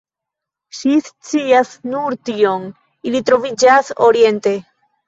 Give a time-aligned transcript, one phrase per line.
[0.77, 2.67] Ŝi scias nur tion:
[3.11, 4.61] ili troviĝas oriente.